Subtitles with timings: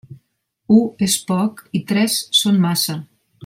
[0.75, 3.01] U és poc i tres són massa.